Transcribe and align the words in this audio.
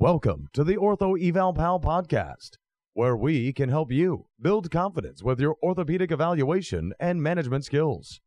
Welcome 0.00 0.46
to 0.52 0.62
the 0.62 0.76
Ortho 0.76 1.20
Eval 1.20 1.54
Pal 1.54 1.80
podcast, 1.80 2.50
where 2.92 3.16
we 3.16 3.52
can 3.52 3.68
help 3.68 3.90
you 3.90 4.26
build 4.40 4.70
confidence 4.70 5.24
with 5.24 5.40
your 5.40 5.56
orthopedic 5.60 6.12
evaluation 6.12 6.92
and 7.00 7.20
management 7.20 7.64
skills. 7.64 8.20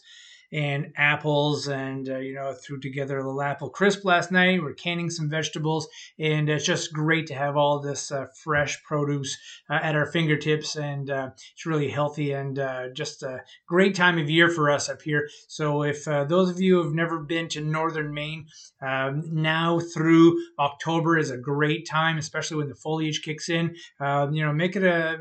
and 0.53 0.93
apples 0.97 1.67
and 1.67 2.07
uh, 2.09 2.17
you 2.19 2.35
know 2.35 2.53
threw 2.53 2.79
together 2.79 3.17
a 3.17 3.23
little 3.25 3.41
apple 3.41 3.69
crisp 3.69 4.05
last 4.05 4.31
night. 4.31 4.61
We're 4.61 4.73
canning 4.73 5.09
some 5.09 5.29
vegetables 5.29 5.87
and 6.19 6.47
it's 6.47 6.65
just 6.65 6.93
great 6.93 7.25
to 7.27 7.33
have 7.33 7.57
all 7.57 7.79
this 7.79 8.11
uh, 8.11 8.27
fresh 8.43 8.81
produce 8.83 9.35
uh, 9.69 9.79
at 9.81 9.95
our 9.95 10.05
fingertips 10.05 10.75
and 10.75 11.09
uh, 11.09 11.31
it's 11.53 11.65
really 11.65 11.89
healthy 11.89 12.33
and 12.33 12.59
uh, 12.59 12.89
just 12.89 13.23
a 13.23 13.41
great 13.67 13.95
time 13.95 14.19
of 14.19 14.29
year 14.29 14.47
for 14.47 14.69
us 14.69 14.89
up 14.89 15.01
here. 15.01 15.27
So 15.47 15.83
if 15.83 16.07
uh, 16.07 16.25
those 16.25 16.51
of 16.51 16.61
you 16.61 16.83
have 16.83 16.93
never 16.93 17.19
been 17.19 17.47
to 17.49 17.61
northern 17.61 18.13
maine 18.13 18.45
um, 18.81 19.23
now 19.31 19.79
through 19.79 20.37
october 20.59 21.17
is 21.17 21.31
a 21.31 21.37
great 21.37 21.87
time 21.89 22.17
especially 22.17 22.57
when 22.57 22.69
the 22.69 22.75
foliage 22.75 23.23
kicks 23.23 23.49
in. 23.49 23.75
Um, 23.99 24.33
you 24.33 24.45
know 24.45 24.53
make 24.53 24.75
it 24.75 24.83
a 24.83 25.17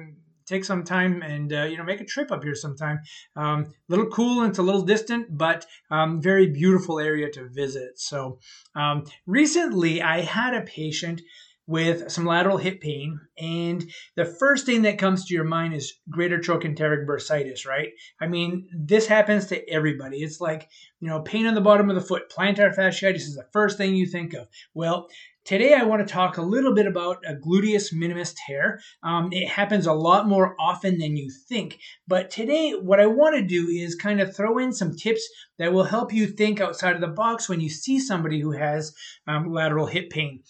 take 0.53 0.65
some 0.65 0.85
time 0.85 1.23
and 1.23 1.53
uh, 1.53 1.65
you 1.65 1.77
know 1.77 1.85
make 1.85 2.01
a 2.01 2.05
trip 2.05 2.31
up 2.31 2.45
here 2.45 2.55
sometime. 2.55 3.01
Um, 3.37 3.61
a 3.65 3.73
little 3.89 4.07
cool 4.07 4.43
and 4.43 4.51
it's 4.51 4.59
a 4.59 4.63
little 4.63 4.83
distant, 4.83 5.27
but 5.37 5.67
um, 5.91 6.21
very 6.21 6.49
beautiful 6.49 7.01
area 7.01 7.31
to 7.31 7.49
visit. 7.49 7.99
So 7.99 8.39
um, 8.75 9.05
recently, 9.27 10.03
I 10.03 10.21
had 10.21 10.55
a 10.55 10.63
patient 10.63 11.23
with 11.69 12.11
some 12.11 12.27
lateral 12.27 12.59
hip 12.59 12.81
pain, 12.81 13.19
and 13.39 13.85
the 14.17 14.25
first 14.25 14.67
thing 14.67 14.83
that 14.83 14.99
comes 14.99 15.25
to 15.25 15.35
your 15.35 15.45
mind 15.45 15.75
is 15.75 15.95
greater 16.11 16.39
trochanteric 16.39 17.07
bursitis, 17.07 17.67
right? 17.67 17.91
I 18.21 18.27
mean, 18.27 18.69
this 18.77 19.07
happens 19.07 19.47
to 19.47 19.69
everybody. 19.71 20.19
It's 20.19 20.41
like 20.41 20.69
you 21.03 21.09
know, 21.09 21.21
pain 21.21 21.47
on 21.47 21.55
the 21.55 21.61
bottom 21.61 21.91
of 21.91 21.97
the 21.97 22.01
foot, 22.01 22.31
plantar 22.31 22.73
fasciitis 22.73 23.17
is 23.17 23.35
the 23.35 23.47
first 23.53 23.77
thing 23.77 23.97
you 23.97 24.07
think 24.07 24.35
of. 24.35 24.47
Well, 24.73 25.09
Today, 25.45 25.75
I 25.75 25.83
want 25.83 26.07
to 26.07 26.13
talk 26.13 26.37
a 26.37 26.43
little 26.43 26.73
bit 26.73 26.87
about 26.87 27.19
a 27.27 27.35
gluteus 27.35 27.93
minimus 27.93 28.33
tear. 28.47 28.81
Um, 29.03 29.31
it 29.33 29.49
happens 29.49 29.87
a 29.87 29.93
lot 29.93 30.29
more 30.29 30.55
often 30.61 30.99
than 30.99 31.17
you 31.17 31.33
think. 31.49 31.81
But 32.07 32.31
today, 32.31 32.73
what 32.73 33.01
I 33.01 33.07
want 33.07 33.35
to 33.35 33.43
do 33.43 33.67
is 33.67 33.97
kind 33.97 34.21
of 34.21 34.37
throw 34.37 34.59
in 34.59 34.73
some 34.73 34.95
tips 34.95 35.29
that 35.59 35.73
will 35.73 35.83
help 35.83 36.13
you 36.13 36.29
think 36.29 36.61
outside 36.61 36.95
of 36.95 37.01
the 37.01 37.09
box 37.09 37.49
when 37.49 37.61
you 37.61 37.69
see 37.69 37.99
somebody 37.99 38.39
who 38.39 38.53
has 38.53 38.95
um, 39.27 39.53
lateral 39.53 39.87
hip 39.87 40.11
pain. 40.11 40.45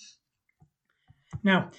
Now, 1.43 1.71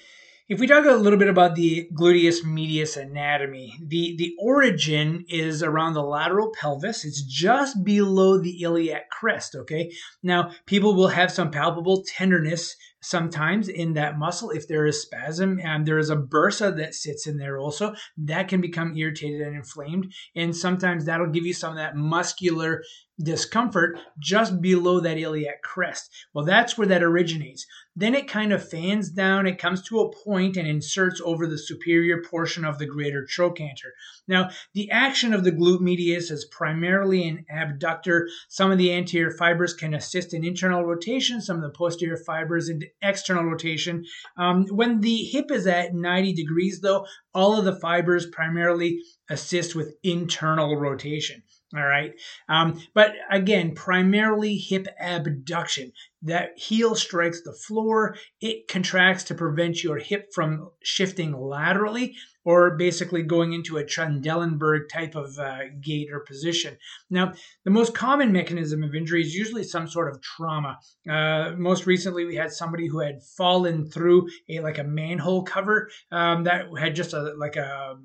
if 0.50 0.60
we 0.60 0.68
talk 0.68 0.86
a 0.86 0.92
little 0.92 1.18
bit 1.18 1.30
about 1.30 1.56
the 1.56 1.88
gluteus 1.94 2.44
medius 2.44 2.98
anatomy, 2.98 3.74
the, 3.82 4.16
the 4.18 4.34
origin 4.40 5.24
is 5.30 5.64
around 5.64 5.94
the 5.94 6.04
lateral 6.04 6.52
pelvis. 6.60 7.06
It's 7.06 7.22
just 7.22 7.84
below 7.84 8.38
the 8.38 8.62
iliac 8.62 9.10
crest, 9.10 9.56
okay? 9.56 9.92
Now, 10.22 10.52
people 10.66 10.96
will 10.96 11.08
have 11.08 11.32
some 11.32 11.50
palpable 11.50 12.04
tenderness 12.06 12.76
sometimes 13.04 13.68
in 13.68 13.94
that 13.94 14.18
muscle 14.18 14.50
if 14.50 14.68
there 14.68 14.86
is 14.86 15.02
spasm 15.02 15.60
and 15.62 15.86
there 15.86 15.98
is 15.98 16.10
a 16.10 16.16
bursa 16.16 16.76
that 16.78 16.94
sits 16.96 17.28
in 17.28 17.38
there 17.38 17.60
also 17.60 17.94
that 18.18 18.48
can 18.48 18.62
become 18.62 18.96
irritated 18.96 19.42
and 19.42 19.56
inflamed 19.56 20.12
and 20.36 20.56
sometimes 20.56 21.06
that'll 21.06 21.28
give 21.28 21.46
you 21.46 21.54
some 21.54 21.72
of 21.72 21.78
that 21.78 21.98
muscular 21.98 22.82
discomfort 23.24 23.98
just 24.20 24.62
below 24.62 25.00
that 25.00 25.18
iliac 25.18 25.62
crest 25.62 26.12
well 26.34 26.46
that's 26.46 26.78
where 26.78 26.88
that 26.88 27.04
originates 27.04 27.66
then 27.96 28.16
it 28.16 28.28
kind 28.28 28.52
of 28.52 28.68
fans 28.68 29.10
down 29.10 29.46
it 29.46 29.60
comes 29.60 29.82
to 29.82 30.00
a 30.00 30.12
point 30.24 30.58
and 30.58 30.68
inserts 30.68 31.22
over 31.24 31.48
the 31.48 31.58
superior 31.58 32.22
portion 32.22 32.66
of 32.66 32.78
the 32.80 32.86
greater 32.86 33.26
trochanter 33.26 33.94
now 34.28 34.50
the 34.74 34.90
action 34.92 35.34
of 35.34 35.44
the 35.44 35.52
glute 35.52 35.82
medius 35.82 36.32
is 36.32 36.46
primarily 36.46 37.28
an 37.28 37.46
abductor 37.54 38.28
some 38.50 38.72
of 38.72 38.78
the 38.78 38.94
anterior 38.94 39.32
fibers 39.32 39.74
can 39.74 39.94
assist 39.94 40.34
in 40.34 40.44
internal 40.44 40.84
rotation 40.84 41.42
some 41.42 41.58
of 41.58 41.64
the 41.64 41.70
posterior 41.70 42.18
fibers 42.18 42.70
into 42.70 42.88
external 43.02 43.44
rotation. 43.46 44.06
Um, 44.38 44.66
when 44.68 45.02
the 45.02 45.18
hip 45.18 45.52
is 45.52 45.68
at 45.68 45.94
90 45.94 46.34
degrees, 46.34 46.82
though, 46.82 47.06
all 47.34 47.58
of 47.58 47.66
the 47.66 47.76
fibers 47.76 48.26
primarily 48.26 49.00
assist 49.30 49.76
with 49.76 49.96
internal 50.04 50.76
rotation. 50.76 51.44
All 51.76 51.86
right. 51.86 52.14
Um, 52.48 52.80
but 52.94 53.14
again, 53.32 53.74
primarily 53.74 54.58
hip 54.58 54.88
abduction. 55.00 55.92
That 56.22 56.58
heel 56.58 56.96
strikes 56.96 57.42
the 57.42 57.52
floor. 57.52 58.16
It 58.40 58.68
contracts 58.68 59.24
to 59.26 59.36
prevent 59.36 59.84
your 59.84 59.98
hip 59.98 60.34
from 60.34 60.70
shifting 60.84 61.34
laterally 61.34 62.16
or 62.46 62.78
basically 62.78 63.24
going 63.24 63.54
into 63.54 63.78
a 63.78 63.84
Trendelenburg 63.84 64.88
type 64.90 65.16
of 65.16 65.38
uh, 65.40 65.60
gait 65.82 66.10
or 66.12 66.20
position. 66.20 66.78
Now, 67.10 67.34
the 67.66 67.72
most 67.72 67.96
common 67.96 68.32
mechanism 68.32 68.84
of 68.84 68.94
injury 68.94 69.22
is 69.22 69.34
usually 69.34 69.64
some 69.64 69.88
sort 69.88 70.14
of 70.14 70.22
trauma. 70.22 70.78
Uh, 71.10 71.54
most 71.58 71.88
recently, 71.88 72.26
we 72.26 72.36
had 72.36 72.52
somebody 72.52 72.88
who 72.88 73.00
had 73.00 73.24
fallen 73.24 73.90
through 73.90 74.28
a 74.50 74.60
like 74.60 74.78
a 74.78 74.84
manhole 74.84 75.44
cover 75.44 75.90
um, 76.12 76.44
that 76.44 76.68
had 76.78 76.96
just 76.96 77.14
a 77.14 77.34
like 77.38 77.56
a 77.56 77.98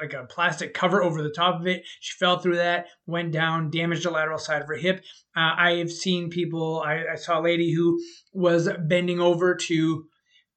like 0.00 0.12
a 0.12 0.24
plastic 0.24 0.74
cover 0.74 1.02
over 1.02 1.22
the 1.22 1.30
top 1.30 1.60
of 1.60 1.66
it. 1.66 1.82
She 2.00 2.16
fell 2.16 2.38
through 2.38 2.56
that, 2.56 2.86
went 3.06 3.32
down, 3.32 3.70
damaged 3.70 4.04
the 4.04 4.10
lateral 4.10 4.38
side 4.38 4.62
of 4.62 4.68
her 4.68 4.76
hip. 4.76 5.04
Uh, 5.36 5.54
I 5.56 5.76
have 5.76 5.90
seen 5.90 6.30
people. 6.30 6.82
I, 6.84 7.04
I, 7.12 7.16
saw 7.16 7.40
a 7.40 7.42
lady 7.42 7.72
who 7.72 8.00
was 8.32 8.68
bending 8.86 9.20
over 9.20 9.54
to 9.54 10.04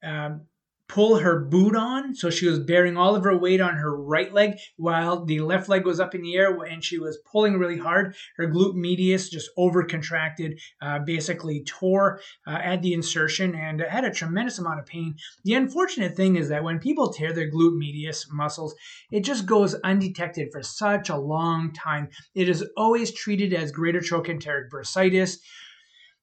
um, 0.02 0.46
pull 0.92 1.16
her 1.16 1.38
boot 1.38 1.74
on. 1.74 2.14
So 2.14 2.28
she 2.28 2.46
was 2.46 2.58
bearing 2.58 2.98
all 2.98 3.16
of 3.16 3.24
her 3.24 3.36
weight 3.36 3.62
on 3.62 3.76
her 3.76 3.96
right 3.96 4.30
leg 4.30 4.58
while 4.76 5.24
the 5.24 5.40
left 5.40 5.70
leg 5.70 5.86
was 5.86 5.98
up 5.98 6.14
in 6.14 6.20
the 6.20 6.36
air 6.36 6.54
and 6.64 6.84
she 6.84 6.98
was 6.98 7.18
pulling 7.30 7.58
really 7.58 7.78
hard. 7.78 8.14
Her 8.36 8.46
glute 8.46 8.74
medius 8.74 9.30
just 9.30 9.48
over 9.56 9.84
contracted, 9.84 10.60
uh, 10.82 10.98
basically 10.98 11.64
tore 11.64 12.20
uh, 12.46 12.58
at 12.62 12.82
the 12.82 12.92
insertion 12.92 13.54
and 13.54 13.80
had 13.80 14.04
a 14.04 14.10
tremendous 14.10 14.58
amount 14.58 14.80
of 14.80 14.86
pain. 14.86 15.14
The 15.44 15.54
unfortunate 15.54 16.14
thing 16.14 16.36
is 16.36 16.50
that 16.50 16.62
when 16.62 16.78
people 16.78 17.10
tear 17.10 17.32
their 17.32 17.50
glute 17.50 17.78
medius 17.78 18.28
muscles, 18.30 18.74
it 19.10 19.24
just 19.24 19.46
goes 19.46 19.74
undetected 19.82 20.52
for 20.52 20.62
such 20.62 21.08
a 21.08 21.16
long 21.16 21.72
time. 21.72 22.10
It 22.34 22.50
is 22.50 22.68
always 22.76 23.12
treated 23.12 23.54
as 23.54 23.72
greater 23.72 24.00
trochanteric 24.00 24.68
bursitis 24.70 25.38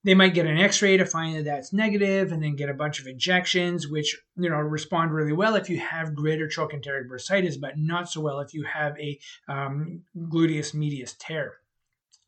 they 0.03 0.13
might 0.13 0.33
get 0.33 0.45
an 0.45 0.57
x-ray 0.57 0.97
to 0.97 1.05
find 1.05 1.35
that 1.35 1.45
that's 1.45 1.73
negative 1.73 2.31
and 2.31 2.41
then 2.41 2.55
get 2.55 2.69
a 2.69 2.73
bunch 2.73 2.99
of 2.99 3.07
injections 3.07 3.87
which 3.87 4.17
you 4.37 4.49
know 4.49 4.57
respond 4.57 5.11
really 5.11 5.33
well 5.33 5.55
if 5.55 5.69
you 5.69 5.79
have 5.79 6.15
greater 6.15 6.47
trochanteric 6.47 7.09
bursitis 7.09 7.59
but 7.59 7.77
not 7.77 8.09
so 8.09 8.21
well 8.21 8.39
if 8.39 8.53
you 8.53 8.63
have 8.63 8.97
a 8.99 9.19
um, 9.47 10.01
gluteus 10.17 10.73
medius 10.73 11.15
tear 11.19 11.57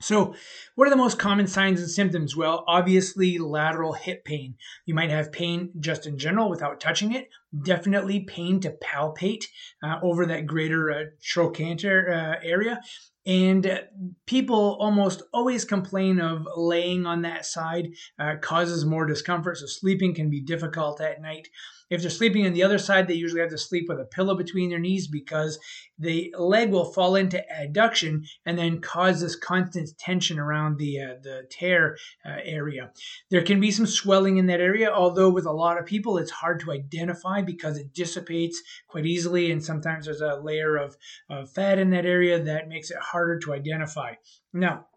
So, 0.01 0.33
what 0.73 0.87
are 0.87 0.89
the 0.89 0.95
most 0.95 1.19
common 1.19 1.45
signs 1.45 1.79
and 1.79 1.89
symptoms? 1.89 2.35
Well, 2.35 2.63
obviously, 2.67 3.37
lateral 3.37 3.93
hip 3.93 4.25
pain. 4.25 4.55
You 4.87 4.95
might 4.95 5.11
have 5.11 5.31
pain 5.31 5.69
just 5.79 6.07
in 6.07 6.17
general 6.17 6.49
without 6.49 6.79
touching 6.79 7.13
it. 7.13 7.29
Definitely 7.63 8.21
pain 8.21 8.59
to 8.61 8.71
palpate 8.71 9.45
uh, 9.83 9.99
over 10.01 10.25
that 10.25 10.47
greater 10.47 10.91
uh, 10.91 11.03
trochanter 11.23 12.09
uh, 12.09 12.39
area. 12.43 12.81
And 13.25 13.81
people 14.25 14.77
almost 14.79 15.21
always 15.31 15.63
complain 15.63 16.19
of 16.19 16.47
laying 16.55 17.05
on 17.05 17.21
that 17.21 17.45
side 17.45 17.89
uh, 18.19 18.35
causes 18.41 18.83
more 18.83 19.05
discomfort. 19.05 19.57
So, 19.57 19.67
sleeping 19.67 20.15
can 20.15 20.29
be 20.29 20.41
difficult 20.41 21.01
at 21.01 21.21
night. 21.21 21.47
If 21.91 22.01
they're 22.01 22.09
sleeping 22.09 22.47
on 22.47 22.53
the 22.53 22.63
other 22.63 22.77
side, 22.77 23.07
they 23.07 23.15
usually 23.15 23.41
have 23.41 23.49
to 23.49 23.57
sleep 23.57 23.87
with 23.89 23.99
a 23.99 24.05
pillow 24.05 24.33
between 24.33 24.69
their 24.69 24.79
knees 24.79 25.07
because 25.07 25.59
the 25.99 26.33
leg 26.39 26.71
will 26.71 26.85
fall 26.85 27.15
into 27.15 27.43
adduction 27.53 28.25
and 28.45 28.57
then 28.57 28.79
cause 28.79 29.19
this 29.19 29.35
constant 29.35 29.89
tension 29.99 30.39
around 30.39 30.77
the 30.77 31.01
uh, 31.01 31.15
the 31.21 31.43
tear 31.51 31.97
uh, 32.25 32.37
area. 32.43 32.91
There 33.29 33.43
can 33.43 33.59
be 33.59 33.71
some 33.71 33.85
swelling 33.85 34.37
in 34.37 34.45
that 34.45 34.61
area, 34.61 34.89
although 34.89 35.29
with 35.29 35.45
a 35.45 35.51
lot 35.51 35.77
of 35.77 35.85
people 35.85 36.17
it's 36.17 36.31
hard 36.31 36.61
to 36.61 36.71
identify 36.71 37.41
because 37.41 37.77
it 37.77 37.93
dissipates 37.93 38.61
quite 38.87 39.05
easily, 39.05 39.51
and 39.51 39.63
sometimes 39.63 40.05
there's 40.05 40.21
a 40.21 40.39
layer 40.41 40.77
of, 40.77 40.95
of 41.29 41.51
fat 41.51 41.77
in 41.77 41.89
that 41.89 42.05
area 42.05 42.41
that 42.41 42.69
makes 42.69 42.89
it 42.89 42.97
harder 43.11 43.39
to 43.39 43.53
identify. 43.53 44.13
Now, 44.53 44.87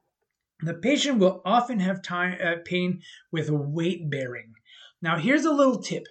the 0.61 0.75
patient 0.75 1.19
will 1.19 1.43
often 1.45 1.81
have 1.81 2.03
time, 2.03 2.39
uh, 2.43 2.57
pain 2.65 3.03
with 3.31 3.51
weight 3.51 4.11
bearing. 4.11 4.55
Now, 5.03 5.19
here's 5.19 5.45
a 5.45 5.53
little 5.53 5.83
tip 5.83 6.07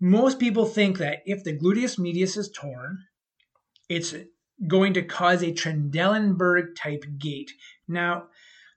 most 0.00 0.38
people 0.38 0.64
think 0.64 0.98
that 0.98 1.22
if 1.26 1.42
the 1.42 1.56
gluteus 1.56 1.98
medius 1.98 2.36
is 2.36 2.50
torn, 2.50 3.04
it's 3.88 4.14
going 4.66 4.94
to 4.94 5.02
cause 5.02 5.42
a 5.42 5.52
Trendelenburg 5.52 6.76
type 6.76 7.04
gait. 7.18 7.52
Now, 7.86 8.28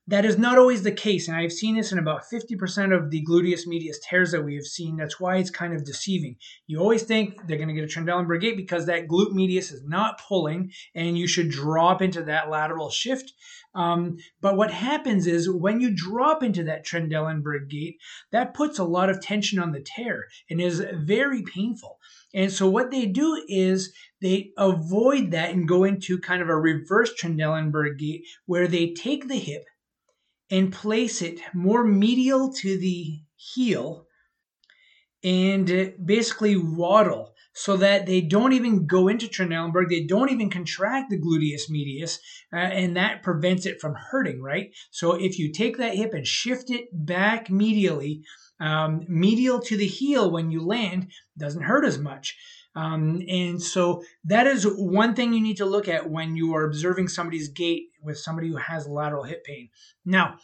that 0.08 0.26
is 0.26 0.38
not 0.38 0.58
always 0.58 0.82
the 0.82 0.92
case, 0.92 1.28
and 1.28 1.38
I've 1.38 1.52
seen 1.52 1.76
this 1.76 1.92
in 1.92 2.00
about 2.00 2.24
50% 2.32 2.96
of 2.96 3.12
the 3.12 3.24
gluteus 3.24 3.68
medius 3.68 4.00
tears 4.04 4.32
that 4.32 4.44
we 4.44 4.56
have 4.56 4.66
seen. 4.66 4.98
That's 4.98 5.20
why 5.20 5.38
it's 5.38 5.52
kind 5.52 5.74
of 5.74 5.86
deceiving. 5.86 6.38
You 6.66 6.80
always 6.80 7.04
think 7.04 7.48
they're 7.48 7.58
going 7.58 7.70
to 7.70 7.76
get 7.76 7.84
a 7.84 7.88
Trendelenburg 7.88 8.42
gait 8.42 8.58
because 8.58 8.88
that 8.88 9.08
glute 9.08 9.32
medius 9.32 9.72
is 9.72 9.84
not 9.84 10.20
pulling, 10.28 10.72
and 10.96 11.18
you 11.18 11.28
should 11.28 11.50
drop 11.50 12.02
into 12.02 12.24
that 12.24 12.50
lateral 12.50 12.90
shift. 12.90 13.32
Um, 13.74 14.18
but 14.42 14.58
what 14.58 14.72
happens 14.72 15.28
is 15.28 15.50
when 15.50 15.80
you 15.80 15.96
drop 15.96 16.44
into 16.44 16.64
that 16.64 16.86
Trendelenburg 16.86 17.70
gait, 17.70 17.98
that 18.32 18.54
puts 18.54 18.80
a 18.80 18.84
lot 18.84 19.10
of 19.10 19.22
tension 19.22 19.60
on 19.60 19.72
the 19.72 19.86
tear 19.86 20.26
and 20.50 20.60
is 20.60 20.84
very 20.94 21.44
painful. 21.44 22.00
And 22.34 22.52
so 22.52 22.68
what 22.68 22.92
they 22.92 23.06
do 23.06 23.44
is 23.48 23.94
they 24.22 24.52
avoid 24.58 25.32
that 25.32 25.52
and 25.52 25.68
go 25.68 25.84
into 25.84 26.20
kind 26.20 26.42
of 26.42 26.50
a 26.50 26.58
reverse 26.58 27.12
Trendelenburg 27.14 27.98
gait 27.98 28.26
where 28.46 28.68
they 28.68 28.94
take 28.94 29.28
the 29.28 29.40
hip 29.40 29.64
and 30.52 30.74
place 30.74 31.22
it 31.22 31.40
more 31.54 31.84
medial 31.84 32.54
to 32.54 32.78
the 32.78 33.22
heel 33.36 34.06
and 35.24 35.94
basically 36.04 36.58
waddle 36.58 37.34
so 37.54 37.78
that 37.78 38.06
they 38.06 38.22
don't 38.22 38.54
even 38.54 38.86
go 38.86 39.08
into 39.08 39.28
Trendelenburg. 39.28 39.90
They 39.90 40.04
don't 40.04 40.32
even 40.32 40.50
contract 40.50 41.10
the 41.10 41.20
gluteus 41.20 41.70
medius, 41.70 42.20
uh, 42.54 42.58
and 42.58 42.96
that 42.96 43.24
prevents 43.24 43.66
it 43.66 43.82
from 43.82 43.94
hurting, 43.94 44.42
right? 44.42 44.72
So 44.90 45.14
if 45.14 45.38
you 45.38 45.52
take 45.52 45.78
that 45.78 45.96
hip 45.96 46.14
and 46.14 46.26
shift 46.26 46.70
it 46.70 46.88
back 46.94 47.50
medially, 47.50 48.22
um, 48.60 49.02
medial 49.08 49.60
to 49.62 49.76
the 49.76 49.88
heel 49.88 50.32
when 50.32 50.52
you 50.52 50.66
land, 50.66 51.12
doesn't 51.38 51.64
hurt 51.64 51.86
as 51.86 51.98
much. 51.98 52.38
Um, 52.74 53.22
and 53.28 53.62
so 53.62 54.04
that 54.24 54.48
is 54.48 54.64
one 54.64 55.14
thing 55.14 55.34
you 55.34 55.42
need 55.42 55.58
to 55.58 55.66
look 55.66 55.90
at 55.90 56.10
when 56.10 56.38
you 56.38 56.56
are 56.56 56.64
observing 56.64 57.10
somebody's 57.10 57.50
gait 57.50 57.91
with 58.04 58.18
somebody 58.18 58.50
who 58.50 58.58
has 58.58 58.88
lateral 58.88 59.24
hip 59.24 59.44
pain. 59.44 59.70
Now, 60.06 60.38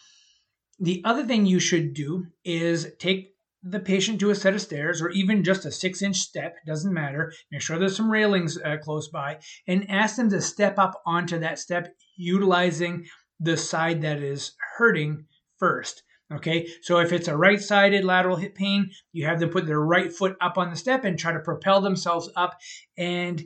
the 0.79 1.01
other 1.05 1.25
thing 1.25 1.45
you 1.45 1.59
should 1.59 1.93
do 1.93 2.27
is 2.45 2.87
take 2.99 3.33
the 3.63 3.79
patient 3.79 4.19
to 4.19 4.29
a 4.29 4.35
set 4.35 4.53
of 4.53 4.61
stairs 4.61 5.01
or 5.01 5.09
even 5.09 5.43
just 5.43 5.65
a 5.65 5.71
six 5.71 6.01
inch 6.01 6.17
step, 6.17 6.55
doesn't 6.65 6.93
matter. 6.93 7.33
Make 7.51 7.61
sure 7.61 7.77
there's 7.77 7.97
some 7.97 8.11
railings 8.11 8.57
uh, 8.57 8.77
close 8.77 9.07
by 9.07 9.39
and 9.67 9.89
ask 9.89 10.15
them 10.15 10.29
to 10.29 10.41
step 10.41 10.77
up 10.77 11.01
onto 11.05 11.39
that 11.39 11.59
step 11.59 11.93
utilizing 12.15 13.05
the 13.39 13.57
side 13.57 14.01
that 14.03 14.19
is 14.19 14.53
hurting 14.77 15.25
first. 15.57 16.03
Okay, 16.33 16.67
so 16.81 16.99
if 16.99 17.13
it's 17.13 17.29
a 17.29 17.37
right 17.37 17.61
sided 17.61 18.03
lateral 18.03 18.35
hip 18.35 18.53
pain, 18.53 18.91
you 19.13 19.25
have 19.25 19.39
them 19.39 19.49
put 19.49 19.65
their 19.65 19.79
right 19.79 20.11
foot 20.11 20.35
up 20.41 20.57
on 20.57 20.69
the 20.69 20.75
step 20.75 21.05
and 21.05 21.17
try 21.17 21.31
to 21.31 21.39
propel 21.39 21.79
themselves 21.79 22.29
up. 22.35 22.59
And 22.97 23.43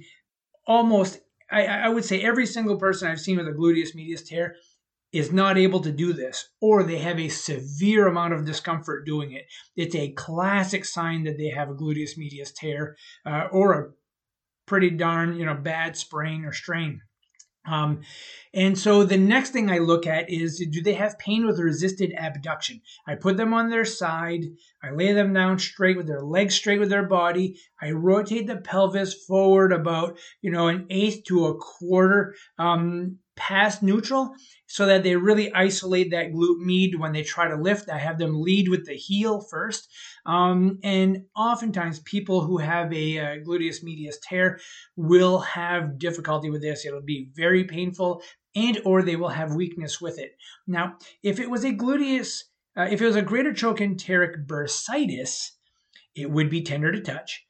almost, 0.65 1.19
I, 1.51 1.65
I 1.65 1.89
would 1.89 2.05
say, 2.05 2.21
every 2.21 2.45
single 2.45 2.77
person 2.77 3.09
I've 3.09 3.19
seen 3.19 3.37
with 3.37 3.47
a 3.47 3.51
gluteus 3.51 3.93
medius 3.93 4.23
tear 4.23 4.55
is 5.11 5.31
not 5.31 5.57
able 5.57 5.81
to 5.81 5.91
do 5.91 6.13
this, 6.13 6.49
or 6.61 6.83
they 6.83 6.99
have 6.99 7.19
a 7.19 7.27
severe 7.27 8.07
amount 8.07 8.33
of 8.33 8.45
discomfort 8.45 9.05
doing 9.05 9.33
it. 9.33 9.45
It's 9.75 9.95
a 9.95 10.13
classic 10.13 10.85
sign 10.85 11.25
that 11.25 11.37
they 11.37 11.49
have 11.49 11.69
a 11.69 11.73
gluteus 11.73 12.17
medius 12.17 12.53
tear 12.53 12.95
uh, 13.25 13.47
or 13.51 13.73
a 13.73 13.89
pretty 14.65 14.89
darn 14.89 15.35
you 15.37 15.45
know 15.45 15.55
bad 15.55 15.97
sprain 15.97 16.45
or 16.45 16.53
strain. 16.53 17.01
Um, 17.65 18.01
and 18.53 18.77
so 18.77 19.03
the 19.03 19.17
next 19.17 19.51
thing 19.51 19.69
I 19.69 19.77
look 19.77 20.07
at 20.07 20.29
is 20.29 20.65
do 20.71 20.81
they 20.81 20.95
have 20.95 21.19
pain 21.19 21.45
with 21.45 21.59
resisted 21.59 22.13
abduction? 22.17 22.81
I 23.07 23.15
put 23.15 23.37
them 23.37 23.53
on 23.53 23.69
their 23.69 23.85
side, 23.85 24.45
I 24.83 24.91
lay 24.91 25.13
them 25.13 25.33
down 25.33 25.59
straight 25.59 25.95
with 25.95 26.07
their 26.07 26.21
legs 26.21 26.55
straight 26.55 26.79
with 26.79 26.89
their 26.89 27.05
body. 27.05 27.59
I 27.81 27.91
rotate 27.91 28.47
the 28.47 28.57
pelvis 28.57 29.13
forward 29.25 29.71
about, 29.71 30.17
you 30.41 30.51
know, 30.51 30.67
an 30.67 30.87
eighth 30.89 31.23
to 31.25 31.45
a 31.47 31.57
quarter 31.57 32.35
um, 32.57 33.19
past 33.35 33.83
neutral 33.83 34.33
so 34.71 34.85
that 34.85 35.03
they 35.03 35.17
really 35.17 35.53
isolate 35.53 36.11
that 36.11 36.31
glute 36.31 36.59
med 36.59 36.97
when 36.97 37.11
they 37.11 37.23
try 37.23 37.45
to 37.45 37.57
lift. 37.57 37.89
I 37.89 37.97
have 37.97 38.17
them 38.17 38.41
lead 38.41 38.69
with 38.69 38.85
the 38.85 38.93
heel 38.93 39.41
first. 39.41 39.89
Um, 40.25 40.79
and 40.81 41.25
oftentimes, 41.35 41.99
people 41.99 42.41
who 42.41 42.57
have 42.57 42.93
a, 42.93 43.17
a 43.17 43.21
uh, 43.21 43.35
gluteus 43.39 43.83
medius 43.83 44.17
tear 44.23 44.59
will 44.95 45.39
have 45.39 45.99
difficulty 45.99 46.49
with 46.49 46.61
this. 46.61 46.85
It'll 46.85 47.01
be 47.01 47.29
very 47.35 47.65
painful, 47.65 48.21
and 48.55 48.79
or 48.85 49.01
they 49.01 49.17
will 49.17 49.29
have 49.29 49.55
weakness 49.55 49.99
with 49.99 50.17
it. 50.17 50.37
Now, 50.67 50.95
if 51.21 51.41
it 51.41 51.49
was 51.49 51.65
a 51.65 51.73
gluteus, 51.73 52.43
uh, 52.77 52.87
if 52.89 53.01
it 53.01 53.05
was 53.05 53.17
a 53.17 53.21
greater 53.21 53.51
trochanteric 53.51 54.45
bursitis, 54.45 55.49
it 56.15 56.31
would 56.31 56.49
be 56.49 56.61
tender 56.61 56.93
to 56.93 57.01
touch. 57.01 57.45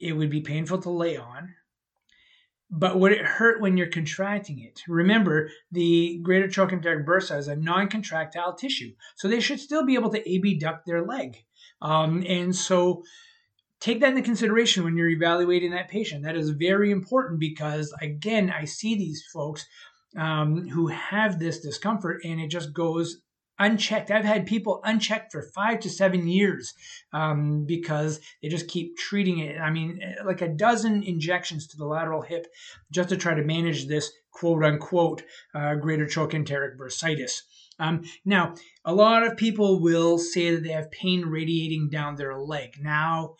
It 0.00 0.14
would 0.14 0.30
be 0.30 0.40
painful 0.40 0.80
to 0.82 0.90
lay 0.90 1.18
on 1.18 1.54
but 2.74 2.98
would 2.98 3.12
it 3.12 3.24
hurt 3.24 3.60
when 3.60 3.76
you're 3.76 3.86
contracting 3.86 4.58
it? 4.58 4.80
Remember, 4.88 5.50
the 5.70 6.18
greater 6.22 6.48
trochanteric 6.48 7.04
bursa 7.04 7.36
is 7.36 7.46
a 7.46 7.54
non-contractile 7.54 8.54
tissue, 8.54 8.92
so 9.16 9.28
they 9.28 9.40
should 9.40 9.60
still 9.60 9.84
be 9.84 9.94
able 9.94 10.10
to 10.10 10.36
abduct 10.36 10.86
their 10.86 11.04
leg. 11.04 11.36
Um, 11.82 12.24
and 12.26 12.56
so 12.56 13.02
take 13.78 14.00
that 14.00 14.10
into 14.10 14.22
consideration 14.22 14.84
when 14.84 14.96
you're 14.96 15.10
evaluating 15.10 15.72
that 15.72 15.90
patient. 15.90 16.24
That 16.24 16.36
is 16.36 16.50
very 16.50 16.90
important 16.90 17.40
because, 17.40 17.94
again, 18.00 18.50
I 18.50 18.64
see 18.64 18.94
these 18.94 19.22
folks 19.32 19.66
um, 20.16 20.68
who 20.68 20.86
have 20.86 21.38
this 21.38 21.60
discomfort 21.60 22.22
and 22.24 22.40
it 22.40 22.48
just 22.48 22.72
goes 22.72 23.21
unchecked. 23.58 24.10
I've 24.10 24.24
had 24.24 24.46
people 24.46 24.80
unchecked 24.84 25.32
for 25.32 25.42
five 25.54 25.80
to 25.80 25.90
seven 25.90 26.26
years 26.26 26.74
um, 27.12 27.64
because 27.64 28.20
they 28.40 28.48
just 28.48 28.68
keep 28.68 28.96
treating 28.96 29.38
it. 29.38 29.58
I 29.58 29.70
mean, 29.70 30.00
like 30.24 30.42
a 30.42 30.48
dozen 30.48 31.02
injections 31.02 31.66
to 31.68 31.76
the 31.76 31.86
lateral 31.86 32.22
hip 32.22 32.46
just 32.90 33.10
to 33.10 33.16
try 33.16 33.34
to 33.34 33.44
manage 33.44 33.86
this 33.86 34.10
quote 34.30 34.64
unquote 34.64 35.22
uh, 35.54 35.74
greater 35.76 36.06
trochanteric 36.06 36.76
bursitis. 36.76 37.42
Um, 37.78 38.02
now, 38.24 38.54
a 38.84 38.94
lot 38.94 39.26
of 39.26 39.36
people 39.36 39.80
will 39.80 40.18
say 40.18 40.54
that 40.54 40.62
they 40.62 40.70
have 40.70 40.90
pain 40.90 41.22
radiating 41.22 41.88
down 41.88 42.16
their 42.16 42.36
leg. 42.38 42.76
Now, 42.80 43.36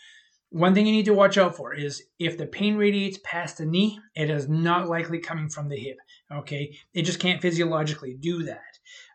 one 0.50 0.75
thing 0.75 0.87
you 0.87 0.92
need 0.92 1.06
to 1.06 1.14
watch 1.14 1.38
out 1.38 1.56
for 1.56 1.75
is 1.75 2.02
if 2.18 2.37
the 2.37 2.46
pain 2.46 2.76
radiates 2.76 3.18
past 3.25 3.58
the 3.58 3.64
knee, 3.64 3.98
it 4.14 4.28
is 4.28 4.48
not 4.48 4.88
likely 4.88 5.18
coming 5.18 5.48
from 5.48 5.68
the 5.68 5.78
hip. 5.78 5.96
Okay, 6.30 6.76
it 6.92 7.02
just 7.02 7.20
can't 7.20 7.40
physiologically 7.40 8.14
do 8.14 8.42
that. 8.44 8.71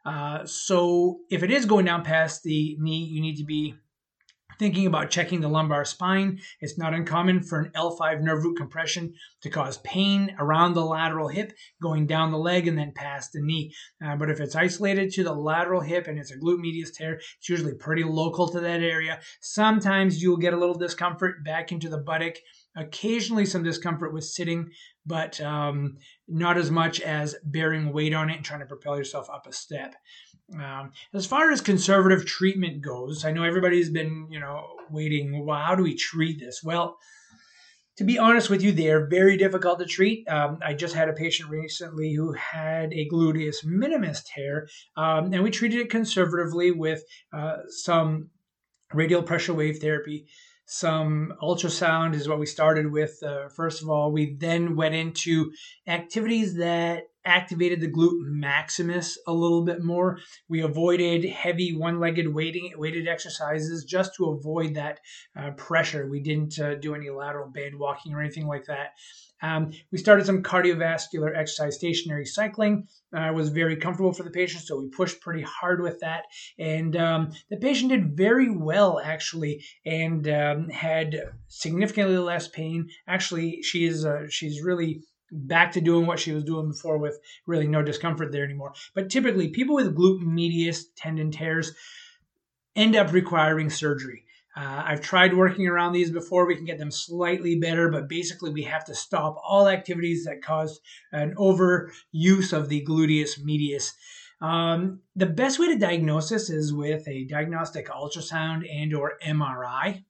Uh, 0.07 0.45
so 0.45 1.19
if 1.29 1.43
it 1.43 1.51
is 1.51 1.65
going 1.65 1.83
down 1.83 2.01
past 2.01 2.41
the 2.43 2.77
knee, 2.79 3.03
you 3.03 3.19
need 3.19 3.35
to 3.35 3.43
be 3.43 3.75
thinking 4.59 4.87
about 4.87 5.09
checking 5.09 5.41
the 5.41 5.47
lumbar 5.47 5.85
spine. 5.85 6.39
It's 6.59 6.77
not 6.77 6.93
uncommon 6.93 7.43
for 7.43 7.59
an 7.59 7.71
L5 7.75 8.21
nerve 8.21 8.43
root 8.43 8.57
compression 8.57 9.13
to 9.41 9.49
cause 9.49 9.77
pain 9.79 10.35
around 10.39 10.73
the 10.73 10.85
lateral 10.85 11.27
hip, 11.27 11.53
going 11.81 12.07
down 12.07 12.31
the 12.31 12.37
leg 12.37 12.67
and 12.67 12.77
then 12.77 12.91
past 12.95 13.33
the 13.33 13.41
knee. 13.41 13.73
Uh, 14.03 14.15
but 14.15 14.29
if 14.29 14.39
it's 14.39 14.55
isolated 14.55 15.11
to 15.11 15.23
the 15.23 15.33
lateral 15.33 15.81
hip 15.81 16.07
and 16.07 16.17
it's 16.19 16.31
a 16.31 16.37
glute 16.37 16.59
medius 16.59 16.91
tear, 16.91 17.13
it's 17.15 17.49
usually 17.49 17.75
pretty 17.75 18.03
local 18.03 18.47
to 18.47 18.59
that 18.59 18.81
area. 18.81 19.19
Sometimes 19.41 20.21
you'll 20.21 20.37
get 20.37 20.53
a 20.53 20.57
little 20.57 20.77
discomfort 20.77 21.43
back 21.43 21.71
into 21.71 21.89
the 21.89 21.97
buttock 21.97 22.35
occasionally 22.77 23.45
some 23.45 23.63
discomfort 23.63 24.13
with 24.13 24.23
sitting, 24.23 24.69
but 25.05 25.41
um, 25.41 25.97
not 26.27 26.57
as 26.57 26.69
much 26.69 27.01
as 27.01 27.35
bearing 27.43 27.91
weight 27.91 28.13
on 28.13 28.29
it 28.29 28.35
and 28.35 28.45
trying 28.45 28.59
to 28.59 28.65
propel 28.65 28.97
yourself 28.97 29.29
up 29.29 29.47
a 29.47 29.53
step. 29.53 29.95
Um, 30.54 30.92
as 31.13 31.25
far 31.25 31.51
as 31.51 31.60
conservative 31.60 32.25
treatment 32.25 32.82
goes, 32.82 33.25
I 33.25 33.32
know 33.32 33.44
everybody's 33.44 33.89
been, 33.89 34.27
you 34.30 34.39
know, 34.39 34.66
waiting. 34.89 35.46
Well, 35.46 35.60
how 35.60 35.75
do 35.75 35.84
we 35.84 35.96
treat 35.96 36.39
this? 36.39 36.62
Well, 36.63 36.98
to 37.98 38.04
be 38.04 38.20
honest 38.20 38.50
with 38.50 38.62
you, 38.62 38.72
they 38.72 38.89
are 38.89 39.08
very 39.08 39.38
difficult 39.38 39.80
to 39.80 39.86
treat. 39.86 40.27
Um, 40.30 40.60
I 40.63 40.74
just 40.74 40.96
had 40.96 41.10
a 41.10 41.13
patient 41.13 41.50
recently 41.50 42.13
who 42.13 42.32
had 42.34 42.94
a 42.94 43.10
gluteus 43.12 43.66
minimus 43.66 44.24
tear, 44.24 44.68
um, 44.96 45.34
and 45.34 45.44
we 45.44 45.51
treated 45.51 45.80
it 45.80 45.89
conservatively 45.89 46.72
with 46.72 47.04
uh, 47.34 47.58
some 47.70 48.30
radial 48.94 49.24
pressure 49.24 49.54
wave 49.54 49.80
therapy. 49.80 50.27
Some 50.68 51.34
ultrasound 51.42 52.13
is 52.13 52.27
what 52.27 52.39
we 52.39 52.46
started 52.46 52.92
with. 52.92 53.18
Uh, 53.24 53.48
first 53.50 53.82
of 53.82 53.89
all, 53.89 54.12
we 54.12 54.36
then 54.39 54.75
went 54.75 54.96
into 54.96 55.51
activities 55.88 56.58
that 56.58 57.04
activated 57.27 57.81
the 57.81 57.91
glute 57.91 58.17
maximus 58.22 59.19
a 59.27 59.34
little 59.34 59.63
bit 59.63 59.84
more. 59.84 60.19
We 60.48 60.62
avoided 60.62 61.25
heavy 61.25 61.75
one-legged 61.77 62.34
weighting, 62.34 62.72
weighted 62.75 63.07
exercises 63.07 63.84
just 63.84 64.15
to 64.15 64.27
avoid 64.27 64.75
that 64.75 65.01
uh, 65.38 65.51
pressure. 65.51 66.07
We 66.07 66.22
didn't 66.22 66.57
uh, 66.57 66.75
do 66.75 66.96
any 66.96 67.10
lateral 67.10 67.51
band 67.51 67.77
walking 67.77 68.13
or 68.13 68.22
anything 68.22 68.48
like 68.48 68.65
that. 68.65 68.91
Um, 69.41 69.72
we 69.91 69.98
started 69.98 70.25
some 70.25 70.41
cardiovascular 70.41 71.38
exercise, 71.38 71.75
stationary 71.75 72.25
cycling. 72.25 72.88
Uh, 73.15 73.31
was 73.34 73.50
very 73.50 73.75
comfortable 73.75 74.13
for 74.13 74.24
the 74.24 74.31
patient, 74.31 74.63
so 74.63 74.79
we 74.79 74.89
pushed 74.89 75.22
pretty 75.22 75.43
hard 75.43 75.81
with 75.81 76.00
that. 76.00 76.24
And 76.57 76.96
um, 76.96 77.31
the 77.50 77.57
patient 77.57 77.89
did 77.89 78.17
very 78.17 78.50
well, 78.50 79.00
actually, 79.03 79.63
and 79.86 80.27
um, 80.27 80.69
had 80.69 81.15
significantly 81.48 82.17
less 82.17 82.48
pain. 82.48 82.89
Actually, 83.07 83.62
she 83.62 83.86
is 83.86 84.05
uh, 84.05 84.24
she's 84.29 84.63
really 84.63 85.01
back 85.31 85.72
to 85.74 85.81
doing 85.81 86.05
what 86.05 86.19
she 86.19 86.31
was 86.31 86.43
doing 86.43 86.69
before 86.69 86.98
with 86.98 87.19
really 87.46 87.67
no 87.67 87.81
discomfort 87.81 88.31
there 88.31 88.43
anymore. 88.43 88.74
But 88.93 89.10
typically, 89.10 89.50
people 89.50 89.75
with 89.75 89.96
glute 89.96 90.22
medius 90.22 90.86
tendon 90.96 91.31
tears 91.31 91.74
end 92.75 92.96
up 92.96 93.12
requiring 93.12 93.69
surgery. 93.69 94.24
Uh, 94.55 94.84
I've 94.86 95.01
tried 95.01 95.36
working 95.36 95.67
around 95.67 95.93
these 95.93 96.10
before. 96.10 96.48
We 96.48 96.55
can 96.55 96.65
get 96.65 96.79
them 96.79 96.89
slightly 96.89 97.60
better, 97.60 97.91
but 97.91 98.10
basically, 98.10 98.50
we 98.50 98.63
have 98.63 98.86
to 98.86 98.96
stop 98.96 99.39
all 99.48 99.67
activities 99.67 100.25
that 100.25 100.41
cause 100.41 100.79
an 101.12 101.36
overuse 101.36 102.53
of 102.53 102.67
the 102.69 102.84
gluteus 102.84 103.43
medius. 103.43 103.93
Um, 104.41 105.01
the 105.15 105.25
best 105.25 105.60
way 105.60 105.67
to 105.67 105.77
diagnose 105.77 106.29
this 106.29 106.50
is 106.50 106.74
with 106.74 107.07
a 107.07 107.25
diagnostic 107.25 107.88
ultrasound 107.88 108.67
and 108.72 108.93
or 108.93 109.13
MRI 109.25 110.03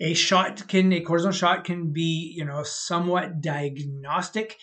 a 0.00 0.14
shot 0.14 0.66
can 0.68 0.92
a 0.92 1.00
cortisone 1.00 1.32
shot 1.32 1.64
can 1.64 1.92
be 1.92 2.32
you 2.36 2.44
know 2.44 2.62
somewhat 2.62 3.40
diagnostic. 3.40 4.56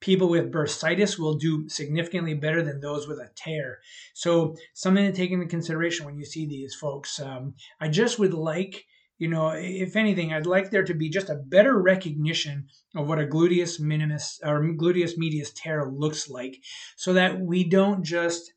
People 0.00 0.28
with 0.28 0.50
bursitis 0.50 1.16
will 1.16 1.34
do 1.34 1.68
significantly 1.68 2.34
better 2.34 2.62
than 2.62 2.80
those 2.80 3.06
with 3.06 3.18
a 3.18 3.30
tear. 3.36 3.78
So 4.14 4.56
something 4.74 5.04
to 5.04 5.12
take 5.12 5.30
into 5.30 5.46
consideration 5.46 6.04
when 6.04 6.18
you 6.18 6.24
see 6.24 6.46
these 6.46 6.74
folks. 6.74 7.20
Um, 7.20 7.54
i 7.80 7.88
just 7.88 8.18
would 8.18 8.34
like 8.34 8.84
you 9.18 9.28
know 9.28 9.50
if 9.50 9.94
anything 9.94 10.32
i'd 10.32 10.46
like 10.46 10.70
there 10.70 10.82
to 10.82 10.94
be 10.94 11.08
just 11.10 11.28
a 11.28 11.36
better 11.36 11.78
recognition 11.80 12.66
of 12.96 13.06
what 13.06 13.20
a 13.20 13.26
gluteus 13.26 13.78
minimus 13.78 14.40
or 14.42 14.60
gluteus 14.74 15.16
medius 15.16 15.52
tear 15.52 15.84
looks 15.92 16.28
like 16.30 16.56
so 16.96 17.12
that 17.12 17.38
we 17.38 17.62
don't 17.62 18.02
just 18.02 18.52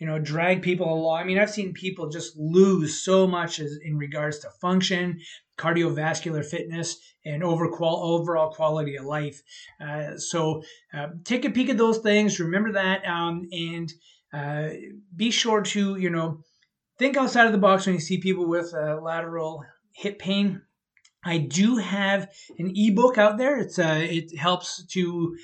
you 0.00 0.06
know, 0.06 0.18
drag 0.18 0.62
people 0.62 0.92
along. 0.92 1.20
I 1.20 1.24
mean, 1.24 1.38
I've 1.38 1.50
seen 1.50 1.74
people 1.74 2.08
just 2.08 2.34
lose 2.36 3.04
so 3.04 3.26
much 3.26 3.60
as 3.60 3.78
in 3.84 3.98
regards 3.98 4.38
to 4.40 4.50
function, 4.60 5.20
cardiovascular 5.60 6.44
fitness, 6.44 6.96
and 7.24 7.44
over 7.44 7.70
overall 7.80 8.52
quality 8.52 8.96
of 8.96 9.04
life. 9.04 9.42
Uh, 9.80 10.16
so 10.16 10.62
uh, 10.94 11.08
take 11.24 11.44
a 11.44 11.50
peek 11.50 11.68
at 11.68 11.76
those 11.76 11.98
things. 11.98 12.40
Remember 12.40 12.72
that, 12.72 13.06
um, 13.06 13.46
and 13.52 13.92
uh, 14.32 14.68
be 15.14 15.30
sure 15.30 15.62
to 15.62 15.96
you 15.96 16.10
know 16.10 16.42
think 16.98 17.16
outside 17.16 17.46
of 17.46 17.52
the 17.52 17.58
box 17.58 17.86
when 17.86 17.94
you 17.94 18.00
see 18.00 18.20
people 18.20 18.48
with 18.48 18.72
uh, 18.74 19.00
lateral 19.00 19.64
hip 19.92 20.18
pain. 20.18 20.62
I 21.22 21.36
do 21.36 21.76
have 21.76 22.30
an 22.58 22.72
ebook 22.74 23.18
out 23.18 23.36
there. 23.36 23.58
It's 23.58 23.78
uh, 23.78 24.00
it 24.02 24.36
helps 24.38 24.84
to 24.86 25.36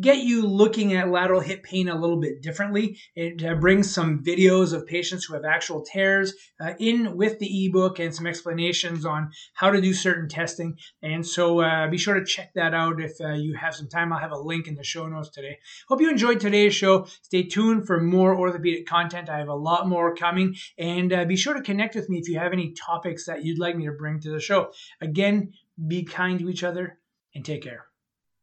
get 0.00 0.18
you 0.18 0.46
looking 0.46 0.94
at 0.94 1.10
lateral 1.10 1.40
hip 1.40 1.62
pain 1.62 1.88
a 1.88 1.98
little 1.98 2.18
bit 2.18 2.42
differently. 2.42 2.98
It 3.14 3.44
uh, 3.44 3.54
brings 3.56 3.92
some 3.92 4.22
videos 4.22 4.72
of 4.72 4.86
patients 4.86 5.24
who 5.24 5.34
have 5.34 5.44
actual 5.44 5.82
tears 5.82 6.32
uh, 6.60 6.72
in 6.78 7.16
with 7.16 7.38
the 7.38 7.66
ebook 7.66 7.98
and 7.98 8.14
some 8.14 8.26
explanations 8.26 9.04
on 9.04 9.30
how 9.54 9.70
to 9.70 9.80
do 9.80 9.92
certain 9.92 10.28
testing. 10.28 10.76
And 11.02 11.26
so 11.26 11.60
uh, 11.60 11.88
be 11.88 11.98
sure 11.98 12.14
to 12.14 12.24
check 12.24 12.52
that 12.54 12.74
out 12.74 13.00
if 13.02 13.12
uh, 13.20 13.32
you 13.32 13.54
have 13.54 13.74
some 13.74 13.88
time. 13.88 14.12
I'll 14.12 14.18
have 14.18 14.32
a 14.32 14.38
link 14.38 14.66
in 14.66 14.74
the 14.74 14.84
show 14.84 15.06
notes 15.06 15.28
today. 15.28 15.58
Hope 15.88 16.00
you 16.00 16.10
enjoyed 16.10 16.40
today's 16.40 16.74
show. 16.74 17.06
Stay 17.22 17.42
tuned 17.44 17.86
for 17.86 18.00
more 18.00 18.34
orthopedic 18.34 18.86
content. 18.86 19.28
I 19.28 19.38
have 19.38 19.48
a 19.48 19.54
lot 19.54 19.88
more 19.88 20.14
coming. 20.14 20.54
And 20.78 21.12
uh, 21.12 21.24
be 21.26 21.36
sure 21.36 21.54
to 21.54 21.62
connect 21.62 21.94
with 21.94 22.08
me 22.08 22.18
if 22.18 22.28
you 22.28 22.38
have 22.38 22.52
any 22.52 22.72
topics 22.72 23.26
that 23.26 23.44
you'd 23.44 23.58
like 23.58 23.76
me 23.76 23.86
to 23.86 23.92
bring 23.92 24.20
to 24.20 24.30
the 24.30 24.40
show. 24.40 24.72
Again, 25.00 25.52
be 25.86 26.04
kind 26.04 26.38
to 26.38 26.48
each 26.48 26.64
other 26.64 26.98
and 27.34 27.44
take 27.44 27.62
care. 27.62 27.91